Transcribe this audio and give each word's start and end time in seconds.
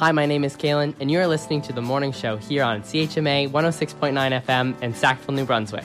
Hi, 0.00 0.12
my 0.12 0.24
name 0.24 0.44
is 0.44 0.56
Kaylin, 0.56 0.94
and 0.98 1.10
you're 1.10 1.26
listening 1.26 1.60
to 1.60 1.74
the 1.74 1.82
morning 1.82 2.10
show 2.10 2.38
here 2.38 2.62
on 2.62 2.80
CHMA 2.80 3.50
106.9 3.50 4.42
FM 4.46 4.82
in 4.82 4.94
Sackville, 4.94 5.34
New 5.34 5.44
Brunswick. 5.44 5.84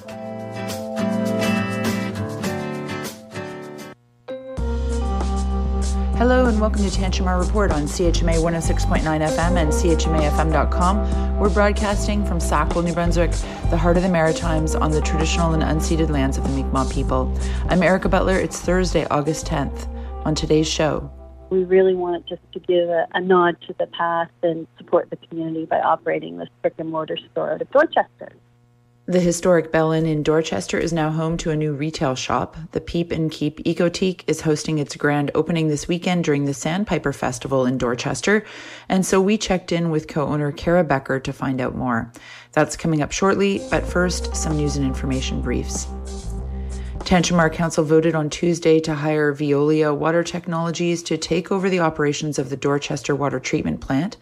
Hello 6.17 6.45
and 6.45 6.61
welcome 6.61 6.81
to 6.81 6.89
Tantramar 6.89 7.45
Report 7.45 7.71
on 7.73 7.87
CHMA 7.87 8.35
106.9 8.35 9.01
FM 9.03 9.57
and 9.57 9.69
CHMAFM.com. 9.73 11.37
We're 11.37 11.49
broadcasting 11.49 12.25
from 12.25 12.39
Sackville, 12.39 12.83
New 12.83 12.93
Brunswick, 12.93 13.31
the 13.69 13.75
heart 13.75 13.97
of 13.97 14.03
the 14.03 14.07
Maritimes, 14.07 14.75
on 14.75 14.91
the 14.91 15.01
traditional 15.01 15.53
and 15.53 15.61
unceded 15.61 16.09
lands 16.09 16.37
of 16.37 16.45
the 16.45 16.51
Mi'kmaq 16.51 16.89
people. 16.89 17.37
I'm 17.67 17.83
Erica 17.83 18.07
Butler. 18.07 18.39
It's 18.39 18.61
Thursday, 18.61 19.05
August 19.11 19.45
10th. 19.45 19.89
On 20.25 20.33
today's 20.33 20.69
show, 20.69 21.11
we 21.49 21.63
really 21.63 21.93
wanted 21.93 22.27
just 22.27 22.41
to 22.53 22.59
give 22.59 22.89
a, 22.89 23.07
a, 23.13 23.21
nod 23.21 23.57
to 23.67 23.75
the 23.77 23.87
past 23.87 24.31
and 24.43 24.67
support 24.77 25.09
the 25.09 25.17
community 25.17 25.65
by 25.65 25.79
operating 25.79 26.37
this 26.37 26.49
brick 26.61 26.73
and 26.77 26.89
mortar 26.89 27.17
store 27.31 27.53
out 27.53 27.61
of 27.61 27.69
Dorchester. 27.71 28.31
The 29.07 29.19
historic 29.19 29.71
Bell 29.71 29.91
Inn 29.91 30.07
in 30.07 30.23
Dorchester 30.23 30.79
is 30.79 30.91
now 30.91 31.11
home 31.11 31.37
to 31.37 31.51
a 31.51 31.55
new 31.55 31.73
retail 31.73 32.15
shop. 32.15 32.57
The 32.71 32.81
Peep 32.81 33.11
and 33.11 33.29
Keep 33.29 33.59
Ecotique 33.63 34.23
is 34.25 34.41
hosting 34.41 34.79
its 34.79 34.95
grand 34.95 35.29
opening 35.35 35.67
this 35.67 35.87
weekend 35.87 36.23
during 36.23 36.45
the 36.45 36.55
Sandpiper 36.55 37.13
Festival 37.13 37.67
in 37.67 37.77
Dorchester, 37.77 38.43
and 38.89 39.05
so 39.05 39.21
we 39.21 39.37
checked 39.37 39.71
in 39.71 39.91
with 39.91 40.07
co-owner 40.07 40.51
Kara 40.51 40.83
Becker 40.83 41.19
to 41.19 41.31
find 41.31 41.61
out 41.61 41.75
more. 41.75 42.11
That's 42.53 42.75
coming 42.75 43.03
up 43.03 43.11
shortly, 43.11 43.61
but 43.69 43.85
first, 43.85 44.35
some 44.35 44.57
news 44.57 44.75
and 44.75 44.85
information 44.85 45.39
briefs. 45.39 45.85
Tantramar 47.05 47.53
Council 47.53 47.83
voted 47.83 48.15
on 48.15 48.31
Tuesday 48.31 48.79
to 48.79 48.95
hire 48.95 49.31
Veolia 49.31 49.95
Water 49.95 50.23
Technologies 50.23 51.03
to 51.03 51.17
take 51.17 51.51
over 51.51 51.69
the 51.69 51.79
operations 51.79 52.39
of 52.39 52.49
the 52.49 52.57
Dorchester 52.57 53.15
Water 53.15 53.39
Treatment 53.39 53.79
Plant. 53.79 54.17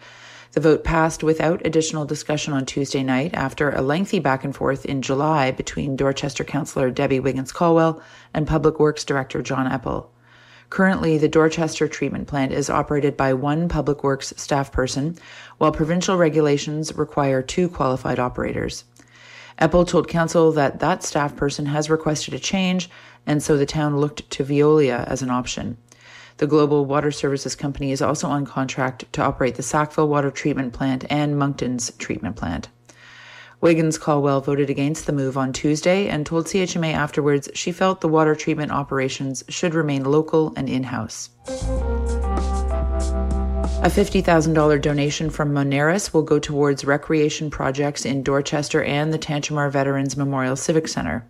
The 0.52 0.60
vote 0.60 0.84
passed 0.84 1.24
without 1.24 1.64
additional 1.66 2.04
discussion 2.04 2.52
on 2.52 2.66
Tuesday 2.66 3.02
night 3.02 3.32
after 3.32 3.70
a 3.70 3.80
lengthy 3.80 4.18
back 4.18 4.44
and 4.44 4.54
forth 4.54 4.84
in 4.84 5.00
July 5.00 5.50
between 5.50 5.96
Dorchester 5.96 6.44
Councillor 6.44 6.90
Debbie 6.90 7.20
Wiggins 7.20 7.52
Caldwell 7.52 8.02
and 8.34 8.46
Public 8.46 8.78
Works 8.78 9.06
Director 9.06 9.40
John 9.40 9.66
Eppel. 9.66 10.08
Currently, 10.68 11.16
the 11.16 11.28
Dorchester 11.28 11.88
treatment 11.88 12.28
plant 12.28 12.52
is 12.52 12.68
operated 12.68 13.16
by 13.16 13.32
one 13.32 13.66
Public 13.66 14.04
Works 14.04 14.34
staff 14.36 14.70
person, 14.70 15.16
while 15.56 15.72
provincial 15.72 16.18
regulations 16.18 16.94
require 16.94 17.40
two 17.40 17.70
qualified 17.70 18.18
operators. 18.18 18.84
Eppel 19.60 19.86
told 19.86 20.08
council 20.08 20.52
that 20.52 20.80
that 20.80 21.02
staff 21.02 21.36
person 21.36 21.66
has 21.66 21.90
requested 21.90 22.34
a 22.34 22.38
change, 22.38 22.90
and 23.26 23.42
so 23.42 23.56
the 23.56 23.66
town 23.66 23.98
looked 23.98 24.28
to 24.30 24.44
Veolia 24.44 25.06
as 25.06 25.22
an 25.22 25.30
option. 25.30 25.76
The 26.38 26.46
Global 26.48 26.84
Water 26.84 27.12
Services 27.12 27.54
Company 27.54 27.92
is 27.92 28.02
also 28.02 28.26
on 28.26 28.44
contract 28.44 29.04
to 29.12 29.22
operate 29.22 29.54
the 29.54 29.62
Sackville 29.62 30.08
Water 30.08 30.32
Treatment 30.32 30.72
Plant 30.72 31.04
and 31.08 31.38
Moncton's 31.38 31.92
Treatment 31.98 32.34
Plant. 32.34 32.68
Wiggins 33.60 33.96
Caldwell 33.96 34.40
voted 34.40 34.68
against 34.68 35.06
the 35.06 35.12
move 35.12 35.38
on 35.38 35.52
Tuesday 35.52 36.08
and 36.08 36.26
told 36.26 36.46
CHMA 36.46 36.92
afterwards 36.92 37.48
she 37.54 37.72
felt 37.72 38.00
the 38.00 38.08
water 38.08 38.34
treatment 38.34 38.72
operations 38.72 39.42
should 39.48 39.74
remain 39.74 40.04
local 40.04 40.52
and 40.56 40.68
in 40.68 40.82
house. 40.82 41.30
A 43.84 43.88
$50,000 43.88 44.80
donation 44.80 45.28
from 45.28 45.52
Moneris 45.52 46.14
will 46.14 46.22
go 46.22 46.38
towards 46.38 46.86
recreation 46.86 47.50
projects 47.50 48.06
in 48.06 48.22
Dorchester 48.22 48.82
and 48.82 49.12
the 49.12 49.18
Tantramar 49.18 49.70
Veterans 49.70 50.16
Memorial 50.16 50.56
Civic 50.56 50.88
Center. 50.88 51.26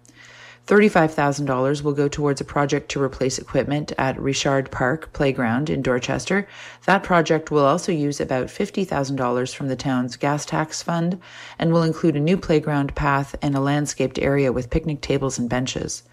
$35,000 0.68 1.82
will 1.82 1.94
go 1.94 2.06
towards 2.06 2.40
a 2.40 2.44
project 2.44 2.92
to 2.92 3.02
replace 3.02 3.38
equipment 3.38 3.90
at 3.98 4.20
Richard 4.20 4.70
Park 4.70 5.12
Playground 5.12 5.68
in 5.68 5.82
Dorchester. 5.82 6.46
That 6.86 7.02
project 7.02 7.50
will 7.50 7.64
also 7.64 7.90
use 7.90 8.20
about 8.20 8.46
$50,000 8.46 9.52
from 9.52 9.66
the 9.66 9.74
town's 9.74 10.14
gas 10.14 10.46
tax 10.46 10.80
fund 10.80 11.20
and 11.58 11.72
will 11.72 11.82
include 11.82 12.14
a 12.14 12.20
new 12.20 12.36
playground 12.36 12.94
path 12.94 13.34
and 13.42 13.56
a 13.56 13.60
landscaped 13.60 14.20
area 14.20 14.52
with 14.52 14.70
picnic 14.70 15.00
tables 15.00 15.40
and 15.40 15.50
benches. 15.50 16.04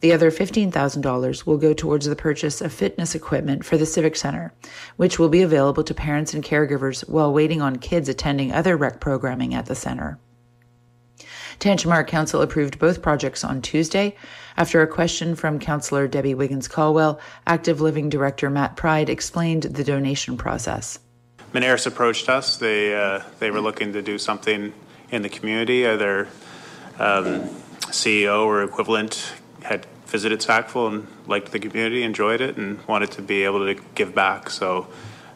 The 0.00 0.12
other 0.12 0.30
$15,000 0.30 1.46
will 1.46 1.56
go 1.56 1.72
towards 1.72 2.06
the 2.06 2.14
purchase 2.14 2.60
of 2.60 2.72
fitness 2.72 3.14
equipment 3.14 3.64
for 3.64 3.76
the 3.76 3.86
Civic 3.86 4.14
Center, 4.14 4.54
which 4.96 5.18
will 5.18 5.28
be 5.28 5.42
available 5.42 5.82
to 5.84 5.94
parents 5.94 6.34
and 6.34 6.44
caregivers 6.44 7.08
while 7.08 7.32
waiting 7.32 7.60
on 7.60 7.76
kids 7.76 8.08
attending 8.08 8.52
other 8.52 8.76
rec 8.76 9.00
programming 9.00 9.54
at 9.54 9.66
the 9.66 9.74
center. 9.74 10.18
Tantramar 11.58 12.06
Council 12.06 12.40
approved 12.40 12.78
both 12.78 13.02
projects 13.02 13.42
on 13.42 13.60
Tuesday. 13.60 14.14
After 14.56 14.80
a 14.80 14.86
question 14.86 15.34
from 15.34 15.58
Councillor 15.58 16.06
Debbie 16.06 16.34
Wiggins 16.34 16.68
Caldwell, 16.68 17.18
Active 17.48 17.80
Living 17.80 18.08
Director 18.08 18.48
Matt 18.48 18.76
Pride 18.76 19.10
explained 19.10 19.64
the 19.64 19.82
donation 19.82 20.36
process. 20.36 21.00
Moneris 21.52 21.86
approached 21.86 22.28
us. 22.28 22.58
They 22.58 22.94
uh, 22.94 23.22
they 23.40 23.50
were 23.50 23.60
looking 23.60 23.92
to 23.94 24.02
do 24.02 24.18
something 24.18 24.72
in 25.10 25.22
the 25.22 25.28
community. 25.28 25.86
Either 25.86 26.28
um, 26.98 27.48
CEO 27.90 28.44
or 28.44 28.62
equivalent 28.62 29.32
had 29.68 29.86
visited 30.06 30.40
Sackville 30.40 30.86
and 30.88 31.06
liked 31.26 31.52
the 31.52 31.58
community, 31.58 32.02
enjoyed 32.02 32.40
it, 32.40 32.56
and 32.56 32.82
wanted 32.86 33.10
to 33.12 33.22
be 33.22 33.44
able 33.44 33.66
to 33.66 33.80
give 33.94 34.14
back. 34.14 34.50
So 34.50 34.86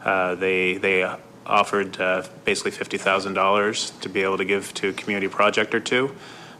uh, 0.04 0.34
they 0.34 0.78
they 0.78 1.04
offered 1.44 2.00
uh, 2.00 2.22
basically 2.44 2.70
fifty 2.70 2.98
thousand 2.98 3.34
dollars 3.34 3.90
to 4.00 4.08
be 4.08 4.22
able 4.22 4.38
to 4.38 4.44
give 4.44 4.72
to 4.74 4.88
a 4.88 4.92
community 4.92 5.28
project 5.28 5.74
or 5.74 5.80
two. 5.80 6.14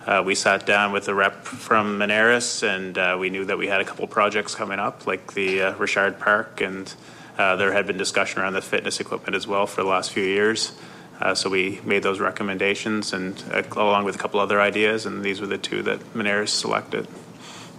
Uh, 0.06 0.22
we 0.26 0.34
sat 0.34 0.66
down 0.66 0.92
with 0.92 1.08
a 1.08 1.14
rep 1.14 1.44
from 1.44 1.98
Moneris, 1.98 2.62
and 2.62 2.98
uh, 2.98 3.16
we 3.18 3.30
knew 3.30 3.44
that 3.44 3.56
we 3.56 3.68
had 3.68 3.80
a 3.80 3.84
couple 3.84 4.06
projects 4.06 4.54
coming 4.54 4.80
up, 4.80 5.06
like 5.06 5.34
the 5.34 5.62
uh, 5.62 5.74
Richard 5.78 6.18
Park, 6.18 6.60
and 6.60 6.92
uh, 7.38 7.54
there 7.56 7.72
had 7.72 7.86
been 7.86 7.98
discussion 7.98 8.42
around 8.42 8.54
the 8.54 8.62
fitness 8.62 9.00
equipment 9.00 9.36
as 9.36 9.46
well 9.46 9.66
for 9.66 9.82
the 9.82 9.88
last 9.88 10.10
few 10.10 10.24
years. 10.24 10.72
Uh, 11.20 11.34
so 11.36 11.48
we 11.48 11.80
made 11.84 12.02
those 12.02 12.18
recommendations, 12.18 13.12
and 13.12 13.44
along 13.76 14.04
with 14.04 14.16
a 14.16 14.18
couple 14.18 14.40
other 14.40 14.60
ideas, 14.60 15.06
and 15.06 15.22
these 15.22 15.40
were 15.40 15.46
the 15.46 15.58
two 15.58 15.82
that 15.82 16.00
Moneris 16.14 16.48
selected. 16.48 17.06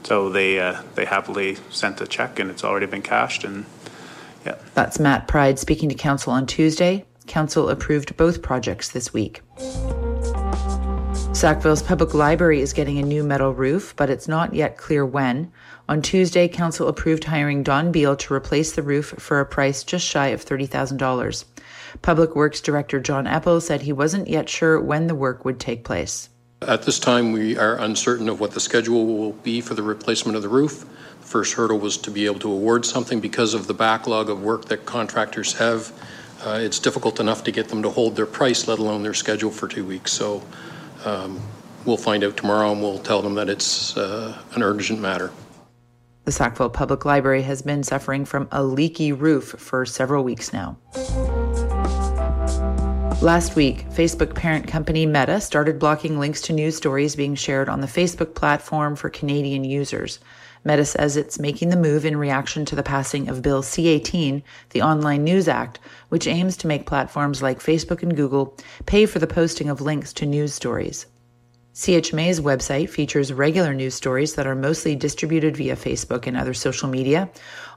So 0.03 0.29
they 0.29 0.59
uh, 0.59 0.81
they 0.95 1.05
happily 1.05 1.57
sent 1.69 2.01
a 2.01 2.07
check, 2.07 2.39
and 2.39 2.49
it's 2.51 2.63
already 2.63 2.85
been 2.85 3.01
cashed. 3.01 3.43
And 3.43 3.65
yeah, 4.45 4.55
that's 4.73 4.99
Matt 4.99 5.27
Pride 5.27 5.59
speaking 5.59 5.89
to 5.89 5.95
council 5.95 6.33
on 6.33 6.45
Tuesday. 6.45 7.05
Council 7.27 7.69
approved 7.69 8.17
both 8.17 8.41
projects 8.41 8.89
this 8.89 9.13
week. 9.13 9.41
Sackville's 11.33 11.81
public 11.81 12.13
library 12.13 12.61
is 12.61 12.73
getting 12.73 12.99
a 12.99 13.03
new 13.03 13.23
metal 13.23 13.53
roof, 13.53 13.95
but 13.95 14.09
it's 14.09 14.27
not 14.27 14.53
yet 14.53 14.77
clear 14.77 15.05
when. 15.05 15.51
On 15.89 16.01
Tuesday, 16.01 16.47
Council 16.47 16.87
approved 16.87 17.23
hiring 17.23 17.63
Don 17.63 17.91
Beal 17.91 18.15
to 18.15 18.33
replace 18.33 18.73
the 18.73 18.83
roof 18.83 19.15
for 19.17 19.39
a 19.39 19.45
price 19.45 19.83
just 19.83 20.05
shy 20.05 20.27
of 20.27 20.45
$30,000. 20.45 21.45
Public 22.01 22.35
Works 22.35 22.61
Director 22.61 22.99
John 22.99 23.25
Eppel 23.25 23.61
said 23.61 23.81
he 23.81 23.91
wasn't 23.91 24.27
yet 24.27 24.47
sure 24.47 24.79
when 24.79 25.07
the 25.07 25.15
work 25.15 25.43
would 25.43 25.59
take 25.59 25.83
place. 25.83 26.29
At 26.67 26.83
this 26.83 26.99
time, 26.99 27.31
we 27.31 27.57
are 27.57 27.77
uncertain 27.79 28.29
of 28.29 28.39
what 28.39 28.51
the 28.51 28.59
schedule 28.59 29.05
will 29.05 29.33
be 29.33 29.59
for 29.61 29.73
the 29.73 29.83
replacement 29.83 30.35
of 30.35 30.41
the 30.41 30.49
roof. 30.49 30.85
The 31.21 31.27
first 31.27 31.53
hurdle 31.53 31.79
was 31.79 31.97
to 31.97 32.11
be 32.11 32.25
able 32.25 32.39
to 32.39 32.51
award 32.51 32.85
something 32.85 33.19
because 33.19 33.53
of 33.53 33.67
the 33.67 33.73
backlog 33.73 34.29
of 34.29 34.41
work 34.41 34.65
that 34.65 34.85
contractors 34.85 35.53
have. 35.53 35.91
Uh, 36.45 36.59
it's 36.61 36.79
difficult 36.79 37.19
enough 37.19 37.43
to 37.45 37.51
get 37.51 37.69
them 37.69 37.81
to 37.83 37.89
hold 37.89 38.15
their 38.15 38.25
price, 38.25 38.67
let 38.67 38.79
alone 38.79 39.03
their 39.03 39.13
schedule 39.13 39.51
for 39.51 39.67
two 39.67 39.85
weeks. 39.85 40.11
So 40.11 40.43
um, 41.05 41.39
we'll 41.85 41.97
find 41.97 42.23
out 42.23 42.37
tomorrow 42.37 42.71
and 42.71 42.81
we'll 42.81 42.99
tell 42.99 43.21
them 43.21 43.35
that 43.35 43.49
it's 43.49 43.97
uh, 43.97 44.37
an 44.53 44.63
urgent 44.63 44.99
matter. 44.99 45.31
The 46.25 46.31
Sackville 46.31 46.69
Public 46.69 47.03
Library 47.03 47.41
has 47.41 47.61
been 47.61 47.83
suffering 47.83 48.23
from 48.23 48.47
a 48.51 48.63
leaky 48.63 49.11
roof 49.11 49.55
for 49.57 49.85
several 49.85 50.23
weeks 50.23 50.53
now. 50.53 50.77
Last 53.23 53.55
week, 53.55 53.89
Facebook 53.89 54.35
parent 54.35 54.67
company 54.67 55.05
Meta 55.05 55.39
started 55.39 55.79
blocking 55.79 56.19
links 56.19 56.41
to 56.41 56.51
news 56.51 56.75
stories 56.75 57.15
being 57.15 57.35
shared 57.35 57.69
on 57.69 57.79
the 57.79 57.87
Facebook 57.87 58.35
platform 58.35 58.97
for 58.97 59.09
Canadian 59.09 59.63
users. 59.63 60.19
Meta 60.65 60.83
says 60.83 61.15
it's 61.15 61.39
making 61.39 61.69
the 61.69 61.77
move 61.77 62.03
in 62.03 62.17
reaction 62.17 62.65
to 62.65 62.75
the 62.75 62.83
passing 62.83 63.29
of 63.29 63.41
Bill 63.41 63.63
C 63.63 63.87
18, 63.87 64.43
the 64.71 64.81
Online 64.81 65.23
News 65.23 65.47
Act, 65.47 65.79
which 66.09 66.27
aims 66.27 66.57
to 66.57 66.67
make 66.67 66.85
platforms 66.85 67.41
like 67.41 67.61
Facebook 67.61 68.03
and 68.03 68.13
Google 68.13 68.57
pay 68.85 69.05
for 69.05 69.19
the 69.19 69.25
posting 69.25 69.69
of 69.69 69.79
links 69.79 70.11
to 70.11 70.25
news 70.25 70.53
stories. 70.53 71.05
CHMA's 71.73 72.39
website 72.39 72.87
features 72.89 73.33
regular 73.33 73.73
news 73.73 73.95
stories 73.95 74.35
that 74.35 74.45
are 74.45 74.53
mostly 74.53 74.95
distributed 74.95 75.57
via 75.57 75.75
Facebook 75.75 76.27
and 76.27 76.37
other 76.37 76.53
social 76.53 76.87
media. 76.87 77.27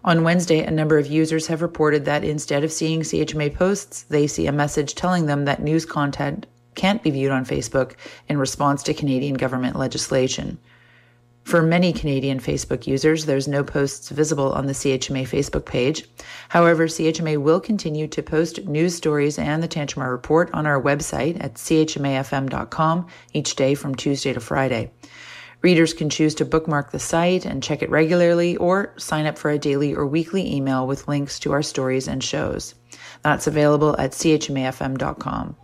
On 0.04 0.22
Wednesday, 0.22 0.62
a 0.62 0.70
number 0.70 0.98
of 0.98 1.06
users 1.06 1.46
have 1.46 1.62
reported 1.62 2.04
that 2.04 2.22
instead 2.22 2.62
of 2.62 2.70
seeing 2.70 3.00
CHMA 3.00 3.54
posts, 3.54 4.02
they 4.02 4.26
see 4.26 4.46
a 4.46 4.52
message 4.52 4.96
telling 4.96 5.24
them 5.24 5.46
that 5.46 5.62
news 5.62 5.86
content 5.86 6.44
can't 6.74 7.02
be 7.02 7.10
viewed 7.10 7.32
on 7.32 7.46
Facebook 7.46 7.94
in 8.28 8.36
response 8.36 8.82
to 8.82 8.92
Canadian 8.92 9.34
government 9.34 9.76
legislation. 9.76 10.58
For 11.46 11.62
many 11.62 11.92
Canadian 11.92 12.40
Facebook 12.40 12.88
users, 12.88 13.24
there's 13.24 13.46
no 13.46 13.62
posts 13.62 14.08
visible 14.08 14.50
on 14.50 14.66
the 14.66 14.72
CHMA 14.72 15.28
Facebook 15.28 15.64
page. 15.64 16.04
However, 16.48 16.88
CHMA 16.88 17.36
will 17.36 17.60
continue 17.60 18.08
to 18.08 18.20
post 18.20 18.66
news 18.66 18.96
stories 18.96 19.38
and 19.38 19.62
the 19.62 19.68
Tantramar 19.68 20.10
Report 20.10 20.50
on 20.52 20.66
our 20.66 20.82
website 20.82 21.36
at 21.38 21.54
chmafm.com 21.54 23.06
each 23.32 23.54
day 23.54 23.76
from 23.76 23.94
Tuesday 23.94 24.32
to 24.32 24.40
Friday. 24.40 24.90
Readers 25.62 25.94
can 25.94 26.10
choose 26.10 26.34
to 26.34 26.44
bookmark 26.44 26.90
the 26.90 26.98
site 26.98 27.46
and 27.46 27.62
check 27.62 27.80
it 27.80 27.90
regularly 27.90 28.56
or 28.56 28.92
sign 28.96 29.24
up 29.24 29.38
for 29.38 29.52
a 29.52 29.56
daily 29.56 29.94
or 29.94 30.04
weekly 30.04 30.52
email 30.52 30.84
with 30.84 31.06
links 31.06 31.38
to 31.38 31.52
our 31.52 31.62
stories 31.62 32.08
and 32.08 32.24
shows. 32.24 32.74
That's 33.22 33.46
available 33.46 33.94
at 34.00 34.10
chmafm.com. 34.10 35.54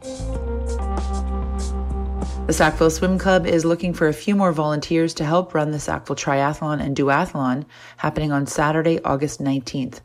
The 2.44 2.52
Sackville 2.52 2.90
Swim 2.90 3.18
Club 3.18 3.46
is 3.46 3.64
looking 3.64 3.94
for 3.94 4.08
a 4.08 4.12
few 4.12 4.34
more 4.34 4.50
volunteers 4.50 5.14
to 5.14 5.24
help 5.24 5.54
run 5.54 5.70
the 5.70 5.78
Sackville 5.78 6.16
Triathlon 6.16 6.82
and 6.82 6.96
Duathlon 6.96 7.64
happening 7.98 8.32
on 8.32 8.46
Saturday, 8.46 9.00
August 9.04 9.40
19th. 9.40 10.00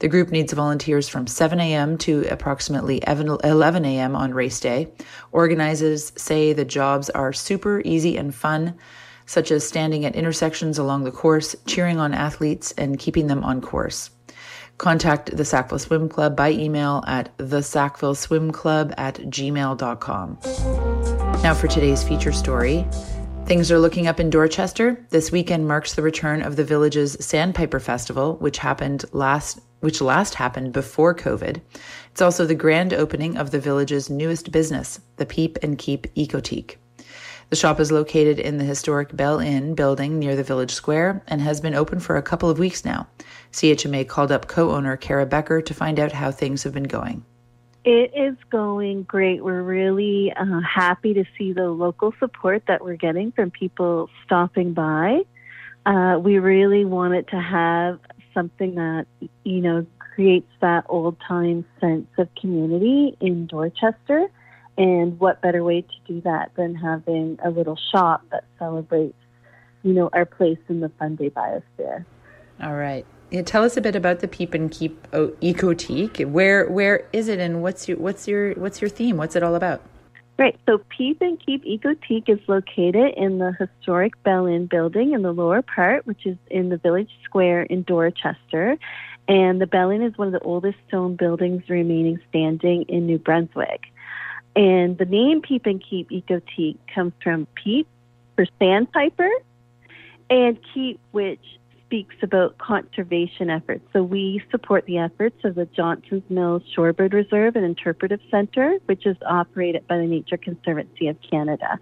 The 0.00 0.08
group 0.08 0.30
needs 0.30 0.52
volunteers 0.52 1.08
from 1.08 1.28
7 1.28 1.60
a.m. 1.60 1.96
to 1.98 2.26
approximately 2.28 3.00
11 3.06 3.84
a.m. 3.84 4.16
on 4.16 4.34
race 4.34 4.58
day. 4.58 4.88
Organizers 5.30 6.12
say 6.16 6.52
the 6.52 6.64
jobs 6.64 7.08
are 7.10 7.32
super 7.32 7.80
easy 7.84 8.16
and 8.16 8.34
fun, 8.34 8.76
such 9.24 9.52
as 9.52 9.66
standing 9.66 10.04
at 10.04 10.16
intersections 10.16 10.78
along 10.78 11.04
the 11.04 11.12
course, 11.12 11.54
cheering 11.66 12.00
on 12.00 12.12
athletes, 12.12 12.72
and 12.72 12.98
keeping 12.98 13.28
them 13.28 13.44
on 13.44 13.60
course. 13.60 14.10
Contact 14.78 15.34
the 15.36 15.44
Sackville 15.44 15.78
Swim 15.78 16.08
Club 16.08 16.36
by 16.36 16.50
email 16.50 17.02
at 17.06 17.30
the 17.38 17.62
Sackville 17.62 18.14
Swim 18.14 18.50
Club 18.50 18.92
at 18.98 19.16
gmail.com. 19.16 20.38
Now 21.42 21.54
for 21.54 21.66
today's 21.66 22.04
feature 22.04 22.32
story. 22.32 22.86
Things 23.46 23.70
are 23.70 23.78
looking 23.78 24.06
up 24.06 24.20
in 24.20 24.28
Dorchester. 24.28 25.06
This 25.10 25.30
weekend 25.30 25.68
marks 25.68 25.94
the 25.94 26.02
return 26.02 26.42
of 26.42 26.56
the 26.56 26.64
village's 26.64 27.16
Sandpiper 27.24 27.78
Festival, 27.78 28.36
which 28.36 28.58
happened 28.58 29.04
last 29.12 29.60
which 29.80 30.00
last 30.00 30.34
happened 30.34 30.72
before 30.72 31.14
COVID. 31.14 31.60
It's 32.10 32.22
also 32.22 32.44
the 32.44 32.54
grand 32.54 32.92
opening 32.92 33.36
of 33.36 33.50
the 33.50 33.60
village's 33.60 34.10
newest 34.10 34.50
business, 34.50 35.00
the 35.16 35.26
Peep 35.26 35.58
and 35.62 35.78
Keep 35.78 36.12
Ecotique. 36.14 36.76
The 37.50 37.56
shop 37.56 37.78
is 37.78 37.92
located 37.92 38.40
in 38.40 38.58
the 38.58 38.64
historic 38.64 39.16
Bell 39.16 39.38
Inn 39.38 39.76
building 39.76 40.18
near 40.18 40.34
the 40.34 40.42
village 40.42 40.72
square 40.72 41.22
and 41.28 41.40
has 41.40 41.60
been 41.60 41.74
open 41.76 42.00
for 42.00 42.16
a 42.16 42.22
couple 42.22 42.50
of 42.50 42.58
weeks 42.58 42.84
now. 42.84 43.06
CHMA 43.52 44.08
called 44.08 44.32
up 44.32 44.48
co 44.48 44.72
owner 44.72 44.96
Kara 44.96 45.26
Becker 45.26 45.62
to 45.62 45.74
find 45.74 45.98
out 45.98 46.12
how 46.12 46.30
things 46.30 46.62
have 46.62 46.72
been 46.72 46.84
going. 46.84 47.24
It 47.84 48.12
is 48.16 48.36
going 48.50 49.04
great. 49.04 49.44
We're 49.44 49.62
really 49.62 50.32
uh, 50.32 50.60
happy 50.60 51.14
to 51.14 51.24
see 51.38 51.52
the 51.52 51.70
local 51.70 52.12
support 52.18 52.64
that 52.66 52.84
we're 52.84 52.96
getting 52.96 53.30
from 53.30 53.52
people 53.52 54.10
stopping 54.24 54.72
by. 54.72 55.22
Uh, 55.86 56.18
we 56.18 56.38
really 56.40 56.84
wanted 56.84 57.28
to 57.28 57.40
have 57.40 58.00
something 58.34 58.74
that, 58.74 59.06
you 59.44 59.60
know, 59.60 59.86
creates 60.16 60.50
that 60.60 60.84
old 60.88 61.16
time 61.28 61.64
sense 61.80 62.08
of 62.18 62.28
community 62.34 63.16
in 63.20 63.46
Dorchester. 63.46 64.26
And 64.76 65.18
what 65.20 65.40
better 65.40 65.62
way 65.62 65.82
to 65.82 66.12
do 66.12 66.20
that 66.22 66.50
than 66.56 66.74
having 66.74 67.38
a 67.44 67.50
little 67.50 67.78
shop 67.92 68.22
that 68.30 68.44
celebrates, 68.58 69.16
you 69.84 69.92
know, 69.92 70.10
our 70.12 70.26
place 70.26 70.58
in 70.68 70.80
the 70.80 70.90
Fundy 70.98 71.30
Biosphere. 71.30 72.04
All 72.60 72.74
right. 72.74 73.06
Yeah, 73.30 73.42
tell 73.42 73.64
us 73.64 73.76
a 73.76 73.80
bit 73.80 73.96
about 73.96 74.20
the 74.20 74.28
Peep 74.28 74.54
and 74.54 74.70
Keep 74.70 75.10
Ecotique. 75.10 76.24
Where 76.30 76.68
where 76.68 77.08
is 77.12 77.28
it, 77.28 77.40
and 77.40 77.62
what's 77.62 77.88
your 77.88 77.98
what's 77.98 78.28
your 78.28 78.54
what's 78.54 78.80
your 78.80 78.88
theme? 78.88 79.16
What's 79.16 79.34
it 79.34 79.42
all 79.42 79.56
about? 79.56 79.82
Right. 80.38 80.58
So 80.66 80.78
Peep 80.96 81.22
and 81.22 81.40
Keep 81.44 81.64
Ecotique 81.64 82.28
is 82.28 82.38
located 82.46 83.14
in 83.16 83.38
the 83.38 83.52
historic 83.58 84.22
Bell 84.22 84.46
Inn 84.46 84.66
building 84.66 85.12
in 85.12 85.22
the 85.22 85.32
lower 85.32 85.62
part, 85.62 86.06
which 86.06 86.26
is 86.26 86.36
in 86.50 86.68
the 86.68 86.76
village 86.76 87.10
square 87.24 87.62
in 87.62 87.82
Dorchester. 87.82 88.76
And 89.28 89.60
the 89.60 89.66
Bell 89.66 89.90
Inn 89.90 90.02
is 90.02 90.16
one 90.16 90.28
of 90.28 90.32
the 90.32 90.46
oldest 90.46 90.78
stone 90.86 91.16
buildings 91.16 91.68
remaining 91.68 92.20
standing 92.28 92.82
in 92.82 93.06
New 93.06 93.18
Brunswick. 93.18 93.86
And 94.54 94.98
the 94.98 95.04
name 95.04 95.42
Peep 95.42 95.66
and 95.66 95.82
Keep 95.82 96.10
Ecotique 96.10 96.78
comes 96.94 97.12
from 97.22 97.46
Peep 97.54 97.88
for 98.36 98.46
sandpiper 98.58 99.30
and 100.30 100.58
Keep, 100.72 101.00
which 101.12 101.40
speaks 101.86 102.16
about 102.22 102.58
conservation 102.58 103.48
efforts. 103.48 103.84
So 103.92 104.02
we 104.02 104.42
support 104.50 104.84
the 104.86 104.98
efforts 104.98 105.36
of 105.44 105.54
the 105.54 105.66
Johnson's 105.66 106.24
Mills 106.28 106.62
Shorebird 106.76 107.12
Reserve 107.12 107.56
and 107.56 107.64
Interpretive 107.64 108.20
Center, 108.30 108.78
which 108.86 109.06
is 109.06 109.16
operated 109.26 109.86
by 109.86 109.98
the 109.98 110.06
Nature 110.06 110.36
Conservancy 110.36 111.08
of 111.08 111.16
Canada. 111.30 111.78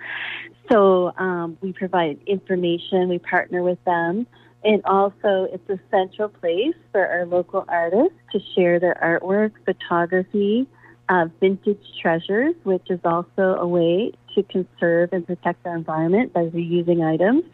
So 0.70 1.12
um, 1.16 1.58
we 1.60 1.72
provide 1.72 2.18
information, 2.26 3.08
we 3.08 3.18
partner 3.18 3.62
with 3.62 3.82
them, 3.84 4.26
and 4.62 4.82
also 4.84 5.48
it's 5.52 5.68
a 5.68 5.78
central 5.90 6.28
place 6.28 6.74
for 6.92 7.06
our 7.06 7.26
local 7.26 7.64
artists 7.68 8.16
to 8.32 8.40
share 8.54 8.78
their 8.80 8.96
artwork, 9.02 9.52
photography, 9.64 10.66
uh, 11.08 11.26
vintage 11.40 11.84
treasures, 12.00 12.54
which 12.64 12.90
is 12.90 13.00
also 13.04 13.56
a 13.58 13.66
way 13.66 14.12
to 14.34 14.42
conserve 14.44 15.10
and 15.12 15.26
protect 15.26 15.66
our 15.66 15.76
environment 15.76 16.32
by 16.32 16.44
reusing 16.46 17.04
items. 17.06 17.44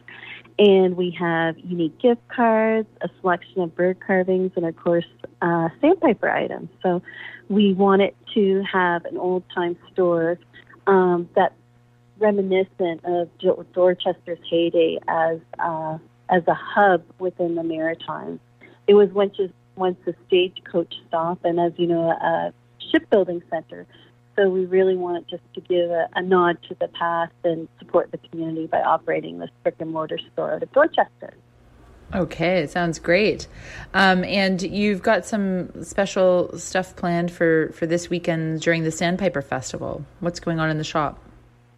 And 0.58 0.96
we 0.96 1.10
have 1.18 1.58
unique 1.58 1.98
gift 2.00 2.20
cards, 2.28 2.88
a 3.00 3.08
selection 3.20 3.62
of 3.62 3.74
bird 3.74 3.98
carvings, 4.06 4.52
and 4.56 4.66
of 4.66 4.76
course, 4.76 5.06
uh, 5.40 5.68
sandpiper 5.80 6.28
items. 6.28 6.68
So 6.82 7.02
we 7.48 7.72
wanted 7.72 8.14
to 8.34 8.62
have 8.70 9.04
an 9.06 9.16
old 9.16 9.42
time 9.54 9.76
store 9.92 10.38
um, 10.86 11.28
that's 11.34 11.54
reminiscent 12.18 13.04
of 13.04 13.28
Dorchester's 13.38 14.38
heyday 14.48 14.98
as 15.08 15.38
uh, 15.58 15.98
as 16.28 16.42
a 16.46 16.54
hub 16.54 17.02
within 17.18 17.54
the 17.54 17.62
Maritimes. 17.62 18.40
It 18.86 18.94
was 18.94 19.08
once 19.10 19.36
once 19.76 19.98
a 20.06 20.14
stagecoach 20.26 20.94
stop, 21.08 21.44
and 21.44 21.58
as 21.58 21.72
you 21.76 21.86
know, 21.86 22.10
a 22.10 22.52
shipbuilding 22.90 23.42
center. 23.50 23.86
So 24.40 24.48
we 24.48 24.64
really 24.64 24.96
wanted 24.96 25.28
just 25.28 25.42
to 25.52 25.60
give 25.60 25.90
a, 25.90 26.08
a 26.14 26.22
nod 26.22 26.56
to 26.70 26.76
the 26.80 26.88
past 26.88 27.34
and 27.44 27.68
support 27.78 28.10
the 28.10 28.16
community 28.16 28.66
by 28.66 28.80
operating 28.80 29.38
this 29.38 29.50
brick 29.62 29.74
and 29.80 29.90
mortar 29.92 30.18
store 30.32 30.54
out 30.54 30.62
of 30.62 30.72
Dorchester. 30.72 31.34
Okay, 32.14 32.66
sounds 32.66 32.98
great. 32.98 33.46
Um, 33.92 34.24
and 34.24 34.62
you've 34.62 35.02
got 35.02 35.26
some 35.26 35.84
special 35.84 36.56
stuff 36.58 36.96
planned 36.96 37.30
for, 37.30 37.70
for 37.74 37.84
this 37.84 38.08
weekend 38.08 38.62
during 38.62 38.82
the 38.82 38.90
Sandpiper 38.90 39.42
Festival. 39.42 40.06
What's 40.20 40.40
going 40.40 40.58
on 40.58 40.70
in 40.70 40.78
the 40.78 40.84
shop? 40.84 41.22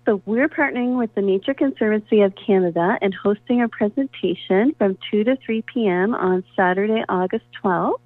So 0.06 0.22
we're 0.24 0.48
partnering 0.48 0.96
with 0.98 1.12
the 1.16 1.22
Nature 1.22 1.54
Conservancy 1.54 2.20
of 2.20 2.32
Canada 2.46 2.96
and 3.02 3.12
hosting 3.12 3.60
a 3.60 3.68
presentation 3.68 4.72
from 4.78 4.96
2 5.10 5.24
to 5.24 5.36
3 5.44 5.62
p.m. 5.62 6.14
on 6.14 6.44
Saturday, 6.54 7.04
August 7.08 7.44
12th 7.64 7.98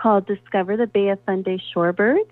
called 0.00 0.26
Discover 0.26 0.76
the 0.76 0.86
Bay 0.86 1.08
of 1.08 1.18
Fundy 1.26 1.62
Shorebirds. 1.74 2.30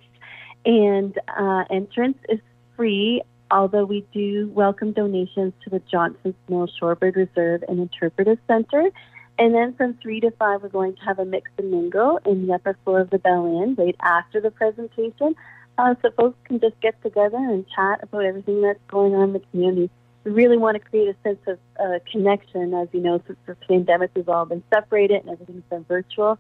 And 0.65 1.19
uh, 1.37 1.65
entrance 1.71 2.19
is 2.29 2.41
free, 2.77 3.23
although 3.51 3.85
we 3.85 4.07
do 4.13 4.51
welcome 4.55 4.93
donations 4.93 5.55
to 5.65 5.71
the 5.71 5.81
Johnson's 5.91 6.35
Mill 6.49 6.69
Shorebird 6.81 7.17
Reserve 7.17 7.65
and 7.69 7.81
Interpretive 7.81 8.39
Center. 8.47 8.91
And 9.39 9.55
then 9.55 9.75
from 9.75 9.95
3 10.03 10.21
to 10.21 10.31
5, 10.33 10.63
we're 10.63 10.69
going 10.69 10.97
to 10.97 11.03
have 11.03 11.19
a 11.19 11.25
mix 11.25 11.51
and 11.59 11.71
mingle 11.71 12.19
in 12.27 12.47
the 12.47 12.55
upper 12.55 12.77
floor 12.85 13.01
of 13.01 13.11
the 13.11 13.19
Bell 13.19 13.47
Inn 13.47 13.77
right 13.79 13.97
after 14.03 14.41
the 14.41 14.51
presentation. 14.51 15.37
Uh, 15.79 15.95
so 16.03 16.11
folks 16.17 16.37
can 16.45 16.59
just 16.59 16.79
get 16.81 17.01
together 17.03 17.37
and 17.37 17.65
chat 17.69 18.03
about 18.03 18.25
everything 18.25 18.63
that's 18.63 18.81
going 18.89 19.15
on 19.15 19.29
in 19.29 19.33
the 19.35 19.43
community. 19.53 19.91
We 20.25 20.33
really 20.33 20.59
want 20.59 20.75
to 20.75 20.81
create 20.81 21.09
a 21.09 21.17
sense 21.23 21.39
of 21.47 21.59
uh, 21.81 22.01
connection. 22.11 22.75
As 22.75 22.89
you 22.93 23.01
know, 23.01 23.23
since 23.29 23.39
the 23.47 23.55
pandemic, 23.69 24.11
we've 24.17 24.29
all 24.29 24.45
been 24.45 24.65
separated 24.75 25.23
and 25.23 25.31
everything's 25.31 25.63
been 25.71 25.85
virtual. 25.85 26.37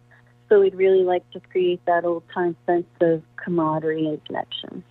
So 0.49 0.61
we'd 0.61 0.75
really 0.75 1.05
like 1.05 1.28
to 1.33 1.40
create 1.40 1.85
that 1.87 2.05
old 2.05 2.23
time 2.33 2.57
sense 2.67 2.87
of 3.00 3.23
camaraderie 3.37 4.07
and 4.07 4.25
connection. 4.25 4.83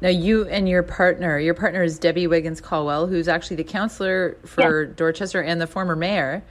Now, 0.00 0.08
you 0.08 0.46
and 0.48 0.68
your 0.68 0.82
partner, 0.82 1.38
your 1.38 1.54
partner 1.54 1.82
is 1.82 1.98
Debbie 1.98 2.26
Wiggins 2.26 2.60
Caldwell, 2.60 3.06
who's 3.06 3.28
actually 3.28 3.56
the 3.56 3.64
councillor 3.64 4.36
for 4.44 4.84
yes. 4.84 4.96
Dorchester 4.96 5.40
and 5.40 5.60
the 5.60 5.66
former 5.66 5.94
mayor. 5.94 6.42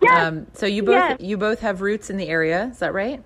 Yes. 0.00 0.26
Um, 0.26 0.46
so 0.54 0.66
you 0.66 0.82
both 0.82 0.94
yes. 0.94 1.20
you 1.20 1.36
both 1.36 1.60
have 1.60 1.80
roots 1.80 2.08
in 2.08 2.16
the 2.16 2.28
area. 2.28 2.68
Is 2.70 2.78
that 2.78 2.94
right? 2.94 3.22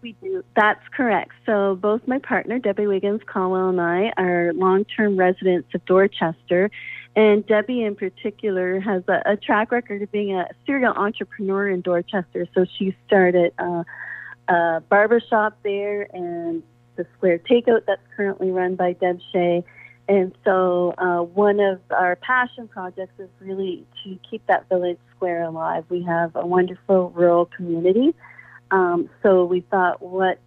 We 0.00 0.12
do. 0.22 0.44
That's 0.56 0.82
correct. 0.96 1.32
So 1.44 1.76
both 1.80 2.06
my 2.06 2.18
partner 2.18 2.58
Debbie 2.58 2.86
Wiggins 2.86 3.20
Caldwell 3.26 3.68
and 3.68 3.80
I 3.80 4.12
are 4.16 4.52
long-term 4.54 5.16
residents 5.16 5.68
of 5.74 5.84
Dorchester, 5.84 6.70
and 7.16 7.46
Debbie, 7.46 7.82
in 7.82 7.96
particular, 7.96 8.80
has 8.80 9.02
a, 9.08 9.22
a, 9.32 9.36
track 9.36 9.72
record 9.72 10.02
of 10.02 10.12
being 10.12 10.34
a 10.34 10.48
serial 10.66 10.92
entrepreneur 10.94 11.68
in 11.68 11.80
Dorchester. 11.80 12.46
So 12.54 12.64
she 12.78 12.96
started 13.06 13.52
uh, 13.58 13.82
a 14.48 14.82
barbershop 14.88 15.58
there 15.62 16.06
and 16.14 16.62
the 16.96 17.06
Square 17.16 17.40
Takeout 17.40 17.86
that's 17.86 18.02
currently 18.16 18.50
run 18.50 18.76
by 18.76 18.92
Deb 18.92 19.20
Shea. 19.32 19.64
And 20.08 20.34
so 20.44 20.94
uh, 20.96 21.22
one 21.22 21.60
of 21.60 21.80
our 21.90 22.16
passion 22.16 22.66
projects 22.68 23.18
is 23.18 23.28
really 23.40 23.86
to 24.04 24.18
keep 24.28 24.46
that 24.46 24.68
village 24.68 24.98
square 25.14 25.42
alive. 25.42 25.84
We 25.88 26.02
have 26.04 26.34
a 26.34 26.46
wonderful 26.46 27.10
rural 27.10 27.46
community. 27.46 28.14
Um, 28.70 29.10
so 29.22 29.44
we 29.44 29.60
thought, 29.60 30.00
what 30.00 30.38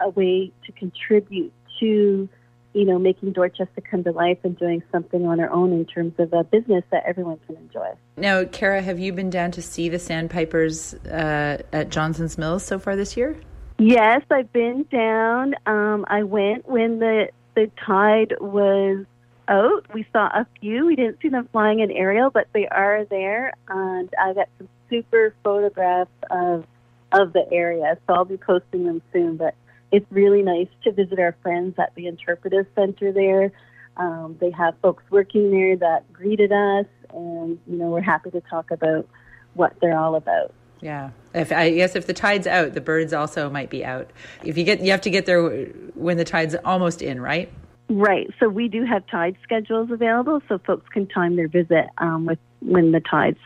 a 0.00 0.10
way 0.10 0.52
to 0.66 0.72
contribute 0.72 1.52
to 1.80 2.28
you 2.74 2.84
know, 2.84 2.98
making 2.98 3.32
Dorchester 3.32 3.80
come 3.80 4.04
to 4.04 4.12
life 4.12 4.38
and 4.44 4.58
doing 4.58 4.82
something 4.90 5.26
on 5.26 5.40
our 5.40 5.50
own 5.50 5.72
in 5.72 5.84
terms 5.84 6.14
of 6.18 6.32
a 6.32 6.44
business 6.44 6.84
that 6.90 7.04
everyone 7.06 7.38
can 7.46 7.56
enjoy. 7.56 7.92
Now, 8.16 8.44
Kara, 8.44 8.80
have 8.80 8.98
you 8.98 9.12
been 9.12 9.30
down 9.30 9.50
to 9.52 9.62
see 9.62 9.88
the 9.88 9.98
sandpipers 9.98 10.94
uh, 10.94 11.62
at 11.72 11.90
Johnson's 11.90 12.38
Mills 12.38 12.64
so 12.64 12.78
far 12.78 12.96
this 12.96 13.16
year? 13.16 13.38
Yes, 13.78 14.22
I've 14.30 14.52
been 14.52 14.86
down. 14.90 15.54
Um, 15.66 16.04
I 16.08 16.22
went 16.22 16.68
when 16.68 16.98
the 16.98 17.28
the 17.54 17.70
tide 17.84 18.34
was 18.40 19.04
out. 19.48 19.86
We 19.92 20.06
saw 20.12 20.26
a 20.26 20.46
few. 20.60 20.86
We 20.86 20.96
didn't 20.96 21.18
see 21.20 21.28
them 21.28 21.48
flying 21.52 21.80
in 21.80 21.90
aerial, 21.90 22.30
but 22.30 22.46
they 22.52 22.68
are 22.68 23.04
there, 23.04 23.52
and 23.68 24.08
I 24.22 24.32
got 24.34 24.48
some 24.58 24.68
super 24.88 25.34
photographs 25.42 26.10
of 26.30 26.64
of 27.10 27.32
the 27.32 27.44
area. 27.50 27.98
So 28.06 28.14
I'll 28.14 28.24
be 28.24 28.36
posting 28.36 28.84
them 28.86 29.02
soon. 29.12 29.36
But 29.36 29.54
it's 29.92 30.06
really 30.10 30.42
nice 30.42 30.68
to 30.84 30.92
visit 30.92 31.18
our 31.18 31.36
friends 31.42 31.74
at 31.78 31.94
the 31.94 32.06
interpretive 32.06 32.66
center 32.74 33.12
there. 33.12 33.52
Um, 33.98 34.36
they 34.40 34.50
have 34.50 34.74
folks 34.80 35.04
working 35.10 35.50
there 35.50 35.76
that 35.76 36.10
greeted 36.12 36.50
us, 36.50 36.86
and 37.12 37.58
you 37.66 37.76
know 37.76 37.86
we're 37.90 38.00
happy 38.00 38.30
to 38.30 38.40
talk 38.40 38.70
about 38.70 39.06
what 39.54 39.74
they're 39.80 39.98
all 39.98 40.14
about. 40.14 40.52
Yeah, 40.80 41.10
if 41.34 41.52
I 41.52 41.70
guess 41.70 41.94
if 41.94 42.06
the 42.06 42.14
tide's 42.14 42.46
out, 42.46 42.72
the 42.72 42.80
birds 42.80 43.12
also 43.12 43.50
might 43.50 43.68
be 43.68 43.84
out. 43.84 44.10
If 44.42 44.56
you 44.56 44.64
get, 44.64 44.80
you 44.80 44.90
have 44.90 45.02
to 45.02 45.10
get 45.10 45.26
there 45.26 45.66
when 45.94 46.16
the 46.16 46.24
tide's 46.24 46.56
almost 46.64 47.02
in, 47.02 47.20
right? 47.20 47.52
Right. 47.90 48.30
So 48.40 48.48
we 48.48 48.68
do 48.68 48.84
have 48.84 49.06
tide 49.08 49.36
schedules 49.42 49.90
available, 49.90 50.40
so 50.48 50.58
folks 50.58 50.88
can 50.88 51.06
time 51.06 51.36
their 51.36 51.48
visit 51.48 51.86
um, 51.98 52.24
with 52.24 52.38
when 52.60 52.92
the 52.92 53.00
tide's 53.00 53.38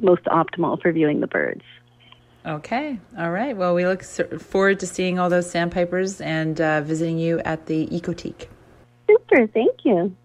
most 0.00 0.24
optimal 0.24 0.80
for 0.80 0.90
viewing 0.92 1.20
the 1.20 1.26
birds. 1.26 1.62
Okay. 2.44 2.98
All 3.18 3.30
right. 3.30 3.56
Well, 3.56 3.74
we 3.74 3.86
look 3.86 4.02
forward 4.02 4.80
to 4.80 4.86
seeing 4.86 5.18
all 5.18 5.28
those 5.28 5.50
sandpipers 5.50 6.20
and 6.20 6.60
uh, 6.60 6.80
visiting 6.80 7.18
you 7.18 7.38
at 7.40 7.66
the 7.66 7.86
Ecotique. 7.88 8.46
Super. 9.08 9.46
Thank 9.48 9.84
you. 9.84 10.16